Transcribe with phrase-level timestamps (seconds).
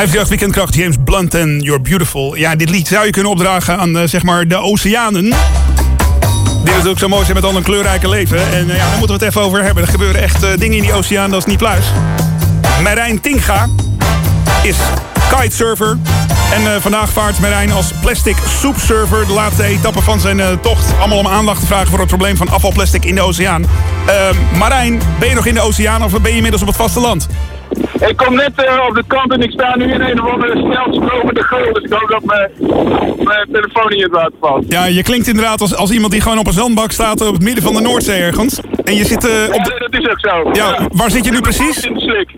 [0.00, 2.36] 538 Weekendkracht, James Blunt en You're Beautiful.
[2.36, 5.22] Ja, dit lied zou je kunnen opdragen aan uh, zeg maar de oceanen.
[5.22, 8.52] Die natuurlijk zo mooi zijn met al een kleurrijke leven.
[8.52, 9.82] En uh, ja, daar moeten we het even over hebben.
[9.82, 11.84] Er gebeuren echt uh, dingen in die oceaan, dat is niet pluis.
[12.82, 13.68] Marijn Tinga
[14.62, 14.76] is
[15.36, 15.98] kitesurfer.
[16.54, 20.84] En vandaag vaart Marijn als plastic soepsurfer de laatste etappe van zijn tocht.
[20.98, 23.64] Allemaal om aandacht te vragen voor het probleem van afvalplastic in de oceaan.
[24.58, 27.28] Marijn, ben je nog in de oceaan of ben je inmiddels op het vasteland?
[28.08, 30.58] Ik kom net uh, op de kant en ik sta nu in een of andere
[30.58, 31.72] snel stromende geul.
[31.72, 32.50] Dus ik hoop dat mijn,
[33.24, 34.64] mijn telefoon in het water valt.
[34.68, 37.42] Ja, je klinkt inderdaad als, als iemand die gewoon op een zandbak staat op het
[37.42, 38.60] midden van de Noordzee ergens.
[38.84, 39.24] En je zit...
[39.24, 39.70] Uh, op de...
[39.72, 40.50] Ja, dat is ook zo.
[40.52, 41.84] Ja, waar zit je nu precies?
[41.84, 42.28] In de slik.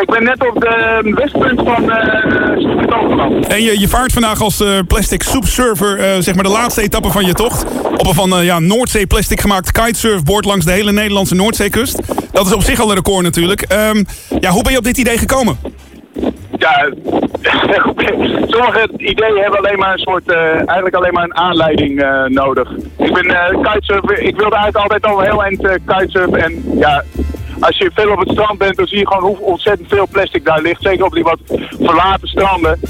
[0.00, 4.78] Ik ben net op de westpunt van uh, En je, je vaart vandaag als uh,
[4.86, 7.64] plastic soepsurfer, uh, zeg maar de laatste etappe van je tocht.
[7.96, 12.00] Op een van ja, Noordzee plastic gemaakt kitesurfboard langs de hele Nederlandse Noordzeekust.
[12.32, 13.64] Dat is op zich al een record natuurlijk.
[13.72, 14.04] Um,
[14.40, 15.58] ja, hoe ben je op dit idee gekomen?
[16.58, 16.90] Ja,
[18.54, 22.70] sommige ideeën hebben alleen maar een soort, eigenlijk alleen maar een aanleiding nodig.
[22.98, 27.04] Ik ben kitesurfer, ik wilde eigenlijk altijd al heel eind kitesurfen en ja,
[27.62, 30.44] als je veel op het strand bent, dan zie je gewoon hoe ontzettend veel plastic
[30.44, 30.82] daar ligt.
[30.82, 31.38] Zeker op die wat
[31.80, 32.80] verlaten stranden.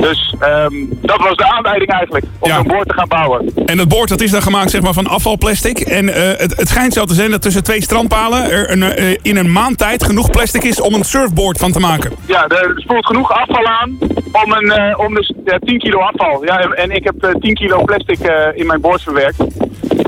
[0.00, 2.58] Dus um, dat was de aanleiding eigenlijk, om ja.
[2.58, 3.52] een boord te gaan bouwen.
[3.66, 5.80] En dat boord dat is dan gemaakt zeg maar, van afvalplastic.
[5.80, 9.16] En uh, het, het, schijnt zo te zijn dat tussen twee strandpalen er een, uh,
[9.22, 12.12] in een maand tijd genoeg plastic is om een surfboard van te maken.
[12.26, 13.98] Ja, er spoelt genoeg afval aan
[14.32, 15.32] om, een, uh, om dus,
[15.64, 16.44] 10 kilo afval.
[16.44, 18.18] Ja, en ik heb 10 kilo plastic
[18.54, 19.38] in mijn boord verwerkt.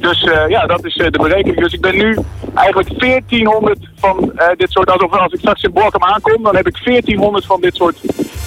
[0.00, 1.60] Dus ja, dat is de berekening.
[1.60, 2.18] Dus ik ben nu
[2.54, 6.66] eigenlijk 1400 van uh, dit soort, alsof als ik straks in Borkum aankom, dan heb
[6.66, 7.96] ik 1400 van dit soort,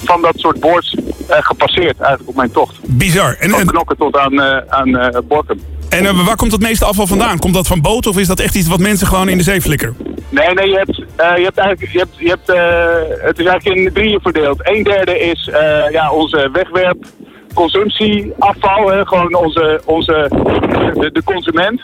[0.04, 0.96] van dat soort boards
[1.28, 2.78] gepasseerd eigenlijk op mijn tocht.
[2.86, 3.36] Bizar.
[3.38, 5.60] En, van knokken tot aan, aan Borkum.
[5.88, 7.38] En waar komt het meeste afval vandaan?
[7.38, 9.60] Komt dat van boten of is dat echt iets wat mensen gewoon in de zee
[9.60, 9.96] flikkeren?
[10.28, 13.46] Nee, nee, je hebt, uh, je hebt eigenlijk, je hebt, je hebt, uh, het is
[13.46, 14.60] eigenlijk in drieën verdeeld.
[14.62, 17.04] Een derde is uh, ja, onze wegwerp,
[17.54, 20.26] consumptieafval, hè, gewoon onze, onze,
[20.94, 21.80] de, de, consument.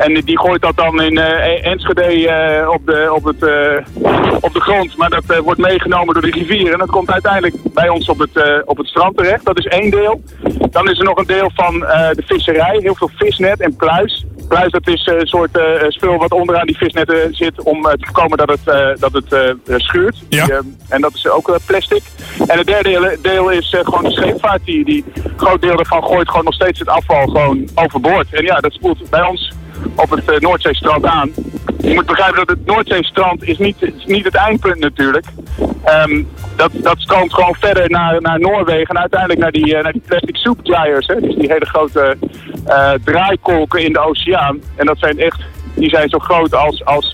[0.00, 4.52] En die gooit dat dan in uh, Enschede uh, op, de, op, het, uh, op
[4.54, 4.96] de grond.
[4.96, 6.72] Maar dat wordt meegenomen door de rivier.
[6.72, 9.44] En dat komt uiteindelijk bij ons op het, op het strand terecht.
[9.44, 10.22] Dat is één deel.
[10.70, 12.78] Dan is er nog een deel van de visserij.
[12.82, 14.24] Heel veel visnet en pluis.
[14.48, 15.58] Pluis dat is een soort
[15.88, 20.16] spul wat onderaan die visnetten zit om te voorkomen dat het, dat het schuurt.
[20.28, 20.62] Ja.
[20.88, 22.02] En dat is ook plastic.
[22.46, 24.64] En het derde deel is gewoon de scheepvaart.
[24.64, 25.04] Die, die
[25.36, 28.34] groot deel daarvan gooit gewoon nog steeds het afval gewoon overboord.
[28.34, 29.52] En ja, dat spoelt bij ons
[29.94, 31.30] op het uh, Noordzeestrand aan.
[31.80, 35.26] Je moet begrijpen dat het Noordzeestrand is niet, niet het eindpunt natuurlijk.
[36.06, 39.92] Um, dat, dat stroomt gewoon verder naar, naar Noorwegen en uiteindelijk naar die, uh, naar
[39.92, 41.06] die plastic soup dryers.
[41.06, 41.20] Hè?
[41.20, 42.16] Dus die hele grote
[42.66, 44.60] uh, draaikolken in de oceaan.
[44.76, 45.40] En dat zijn echt,
[45.74, 47.12] die zijn zo groot als, als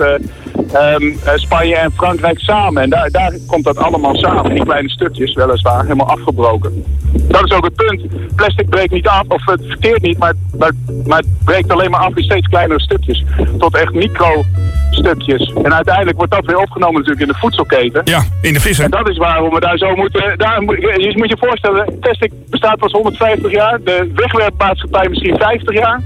[0.75, 2.83] um, Spanje en Frankrijk samen.
[2.83, 6.85] En daar, daar komt dat allemaal samen in kleine stukjes, weliswaar, helemaal afgebroken.
[7.29, 8.35] Dat is ook het punt.
[8.37, 10.73] Plastic breekt niet af, of het verkeert niet, maar, maar,
[11.07, 13.25] maar het breekt alleen maar af in steeds kleinere stukjes.
[13.59, 14.45] Tot echt micro
[14.91, 15.53] stukjes.
[15.63, 18.01] En uiteindelijk wordt dat weer opgenomen natuurlijk in de voedselketen.
[18.05, 18.85] Ja, in de vissen.
[18.85, 20.39] En dat is waarom we daar zo moeten...
[20.39, 23.79] Daar, je moet je voorstellen, plastic bestaat pas 150 jaar.
[23.85, 26.01] De wegwerpmaatschappij misschien 50 jaar.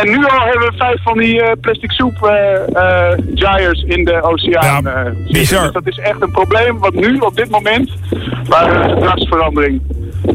[0.00, 2.30] En nu al hebben we vijf van die uh, plastic soep uh,
[2.72, 4.82] uh, gyres in de oceaan.
[4.82, 5.62] Ja, bizar.
[5.62, 7.90] Dus dat is echt een probleem wat nu op dit moment,
[8.44, 9.80] waar een gedragsverandering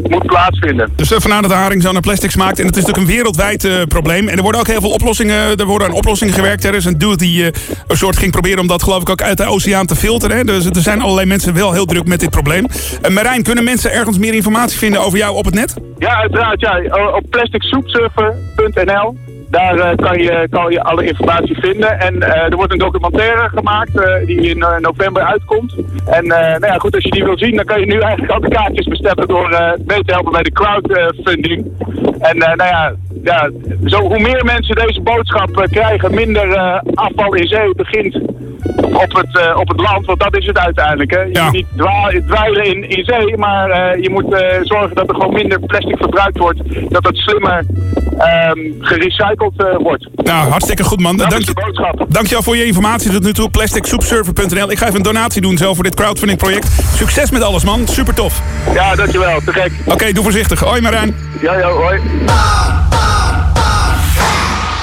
[0.02, 0.91] moet plaatsvinden.
[0.96, 2.59] Dus vanuit de haring zo naar plastics maakt.
[2.59, 4.28] En het is natuurlijk een wereldwijd uh, probleem.
[4.28, 6.63] En er worden ook heel veel oplossingen, er worden aan oplossingen gewerkt.
[6.63, 7.50] Er is een dude die uh,
[7.88, 10.38] een soort ging proberen om dat geloof ik ook uit de oceaan te filteren.
[10.38, 10.44] Hè.
[10.44, 12.66] Dus er zijn allerlei mensen wel heel druk met dit probleem.
[13.06, 15.73] Uh, Marijn, kunnen mensen ergens meer informatie vinden over jou op het net?
[16.03, 16.59] Ja, uiteraard.
[16.59, 16.81] Ja.
[17.16, 19.16] Op plasticsoepsurfer.nl
[19.50, 22.00] daar uh, kan, je, kan je alle informatie vinden.
[22.00, 25.75] En uh, er wordt een documentaire gemaakt uh, die in november uitkomt.
[26.06, 28.40] En nou ja, goed, als je die wil zien, dan kan je nu eigenlijk al
[28.40, 31.66] de kaartjes bestellen door mee te helpen bij de crowdfunding.
[32.20, 33.50] En nou ja, ja
[33.85, 36.58] zo, hoe meer mensen deze boodschap krijgen, minder
[36.94, 38.33] afval in zee begint
[38.75, 41.11] op het, uh, op het land, want dat is het uiteindelijk.
[41.11, 41.22] Hè.
[41.22, 41.43] Je ja.
[41.43, 45.34] moet niet dweilen in, in zee, maar uh, je moet uh, zorgen dat er gewoon
[45.34, 46.59] minder plastic verbruikt wordt.
[46.90, 47.66] Dat het slimmer
[48.55, 50.08] um, gerecycled wordt.
[50.16, 51.17] Nou, hartstikke goed man.
[51.17, 52.05] Dat Dank de boodschap.
[52.08, 53.49] Dankjewel voor je informatie tot nu toe.
[53.49, 54.72] Plasticsoepsurfer.nl.
[54.72, 56.67] Ik ga even een donatie doen zelf voor dit crowdfunding project.
[56.96, 58.41] Succes met alles man, super tof.
[58.73, 59.40] Ja, dankjewel.
[59.46, 59.72] Te gek.
[59.82, 60.59] Oké, okay, doe voorzichtig.
[60.59, 61.16] Hoi Marijn.
[61.41, 61.99] Ja, ja, hoi.